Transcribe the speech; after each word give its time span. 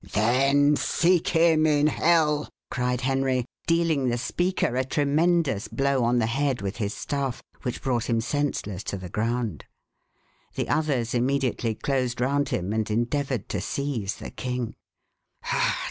"Then 0.15 0.77
seek 0.77 1.27
him 1.27 1.67
in 1.67 1.85
hell!" 1.85 2.49
cried 2.71 3.01
Henry, 3.01 3.45
dealing 3.67 4.09
the 4.09 4.17
speaker 4.17 4.75
a 4.75 4.83
tremendous 4.83 5.67
blow 5.67 6.03
on 6.03 6.17
the 6.17 6.25
head 6.25 6.59
with 6.59 6.77
his 6.77 6.95
staff, 6.95 7.43
which 7.61 7.83
brought 7.83 8.09
him 8.09 8.19
senseless 8.19 8.83
to 8.85 8.97
the 8.97 9.09
ground. 9.09 9.65
The 10.55 10.69
others 10.69 11.13
immediately 11.13 11.75
closed 11.75 12.19
round 12.19 12.49
him, 12.49 12.73
and 12.73 12.89
endeavoured 12.89 13.47
to 13.49 13.61
seize 13.61 14.15
the 14.15 14.31
king. 14.31 14.73